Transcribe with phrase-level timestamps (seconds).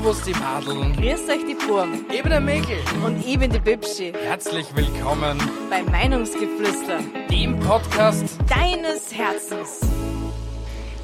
[0.00, 0.94] Servus die Madeln.
[0.94, 2.06] Grüß euch die Burm.
[2.10, 2.78] Ich bin der Mäkel.
[3.04, 4.14] Und ich bin die Bibschi.
[4.14, 5.38] Herzlich willkommen
[5.68, 9.80] bei Meinungsgeflüster, dem Podcast deines Herzens.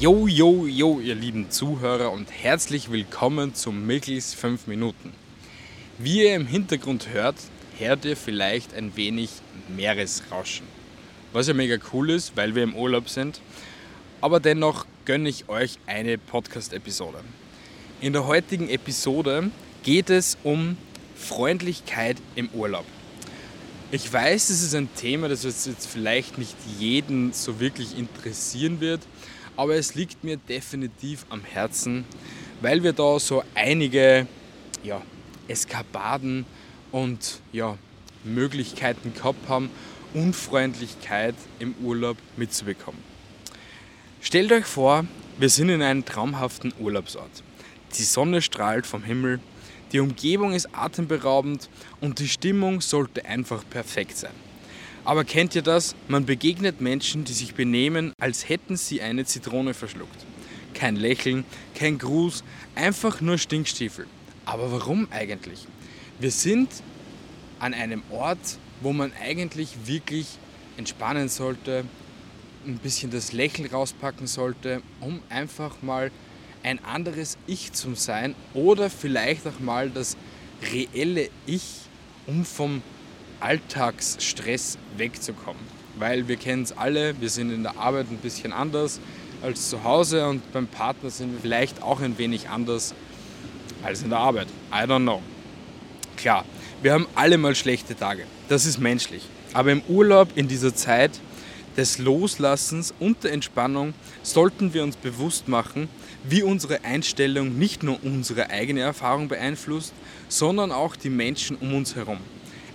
[0.00, 5.12] Jo, jo, jo, ihr lieben Zuhörer und herzlich willkommen zu Mickels 5 Minuten.
[5.98, 7.36] Wie ihr im Hintergrund hört,
[7.76, 9.28] hört ihr vielleicht ein wenig
[9.68, 10.66] Meeresrauschen.
[11.34, 13.42] Was ja mega cool ist, weil wir im Urlaub sind.
[14.22, 17.18] Aber dennoch gönne ich euch eine Podcast-Episode.
[18.00, 19.50] In der heutigen Episode
[19.82, 20.76] geht es um
[21.16, 22.84] Freundlichkeit im Urlaub.
[23.90, 29.00] Ich weiß, es ist ein Thema, das jetzt vielleicht nicht jeden so wirklich interessieren wird,
[29.56, 32.04] aber es liegt mir definitiv am Herzen,
[32.60, 34.28] weil wir da so einige
[34.84, 35.02] ja,
[35.48, 36.46] Eskapaden
[36.92, 37.76] und ja,
[38.22, 39.70] Möglichkeiten gehabt haben,
[40.14, 43.02] Unfreundlichkeit im Urlaub mitzubekommen.
[44.20, 45.04] Stellt euch vor,
[45.36, 47.42] wir sind in einem traumhaften Urlaubsort.
[47.96, 49.40] Die Sonne strahlt vom Himmel,
[49.92, 54.34] die Umgebung ist atemberaubend und die Stimmung sollte einfach perfekt sein.
[55.04, 55.94] Aber kennt ihr das?
[56.06, 60.26] Man begegnet Menschen, die sich benehmen, als hätten sie eine Zitrone verschluckt.
[60.74, 61.44] Kein Lächeln,
[61.74, 62.44] kein Gruß,
[62.74, 64.06] einfach nur Stinkstiefel.
[64.44, 65.66] Aber warum eigentlich?
[66.20, 66.68] Wir sind
[67.58, 70.26] an einem Ort, wo man eigentlich wirklich
[70.76, 71.84] entspannen sollte,
[72.66, 76.10] ein bisschen das Lächeln rauspacken sollte, um einfach mal
[76.62, 80.16] ein anderes Ich zu sein oder vielleicht auch mal das
[80.72, 81.64] reelle Ich,
[82.26, 82.82] um vom
[83.40, 85.62] Alltagsstress wegzukommen.
[85.98, 89.00] Weil wir kennen es alle, wir sind in der Arbeit ein bisschen anders
[89.42, 92.94] als zu Hause und beim Partner sind wir vielleicht auch ein wenig anders
[93.82, 94.48] als in der Arbeit.
[94.72, 95.22] I don't know.
[96.16, 96.44] Klar,
[96.82, 98.24] wir haben alle mal schlechte Tage.
[98.48, 99.24] Das ist menschlich.
[99.52, 101.12] Aber im Urlaub in dieser Zeit
[101.78, 105.88] des Loslassens und der Entspannung sollten wir uns bewusst machen,
[106.24, 109.94] wie unsere Einstellung nicht nur unsere eigene Erfahrung beeinflusst,
[110.28, 112.18] sondern auch die Menschen um uns herum.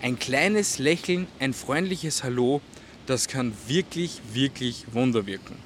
[0.01, 2.61] Ein kleines Lächeln, ein freundliches Hallo,
[3.05, 5.57] das kann wirklich, wirklich Wunder wirken.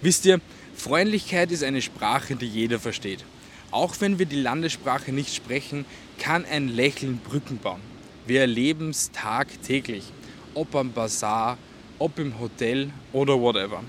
[0.00, 0.40] Wisst ihr,
[0.74, 3.26] Freundlichkeit ist eine Sprache, die jeder versteht.
[3.72, 5.84] Auch wenn wir die Landessprache nicht sprechen,
[6.18, 7.80] kann ein Lächeln Brücken bauen.
[8.26, 10.04] Wir erleben es tagtäglich,
[10.54, 11.58] ob am Bazar,
[11.98, 13.82] ob im Hotel oder whatever.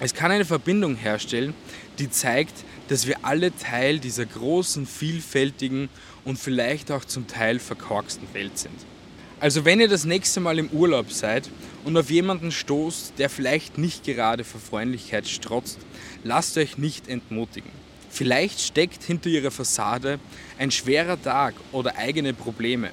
[0.00, 1.54] Es kann eine Verbindung herstellen,
[1.98, 5.88] die zeigt, dass wir alle Teil dieser großen, vielfältigen
[6.24, 8.74] und vielleicht auch zum Teil verkorksten Welt sind.
[9.40, 11.48] Also wenn ihr das nächste Mal im Urlaub seid
[11.84, 15.78] und auf jemanden stoßt, der vielleicht nicht gerade vor Freundlichkeit strotzt,
[16.22, 17.70] lasst euch nicht entmutigen.
[18.08, 20.20] Vielleicht steckt hinter ihrer Fassade
[20.58, 22.90] ein schwerer Tag oder eigene Probleme.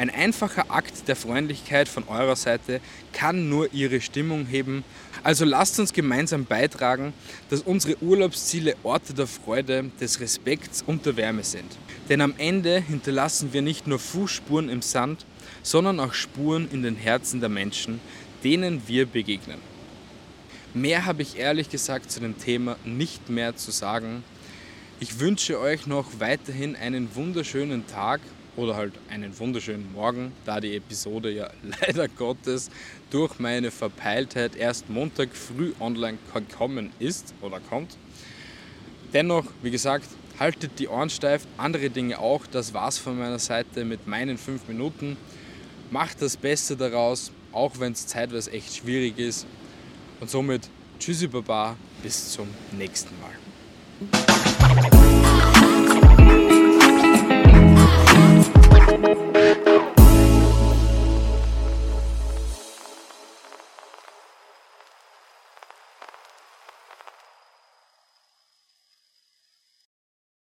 [0.00, 2.80] Ein einfacher Akt der Freundlichkeit von eurer Seite
[3.12, 4.82] kann nur ihre Stimmung heben.
[5.22, 7.12] Also lasst uns gemeinsam beitragen,
[7.50, 11.76] dass unsere Urlaubsziele Orte der Freude, des Respekts und der Wärme sind.
[12.08, 15.26] Denn am Ende hinterlassen wir nicht nur Fußspuren im Sand,
[15.62, 18.00] sondern auch Spuren in den Herzen der Menschen,
[18.42, 19.58] denen wir begegnen.
[20.72, 24.24] Mehr habe ich ehrlich gesagt zu dem Thema nicht mehr zu sagen.
[24.98, 28.22] Ich wünsche euch noch weiterhin einen wunderschönen Tag
[28.60, 31.48] oder halt einen wunderschönen Morgen, da die Episode ja
[31.80, 32.70] leider Gottes
[33.10, 37.96] durch meine Verpeiltheit erst Montag früh online gekommen ist oder kommt.
[39.14, 40.06] Dennoch, wie gesagt,
[40.38, 42.46] haltet die Ohren steif, andere Dinge auch.
[42.46, 45.16] Das war's von meiner Seite mit meinen fünf Minuten.
[45.90, 49.46] Macht das Beste daraus, auch wenn es zeitweise echt schwierig ist.
[50.20, 53.32] Und somit Tschüssi Baba, bis zum nächsten Mal.